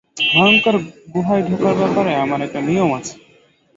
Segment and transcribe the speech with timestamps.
[0.17, 0.75] ভয়ঙ্কর
[1.13, 3.13] গুহায় ঢোকার ব্যাপারে আমার একটা নিয়ম আছে।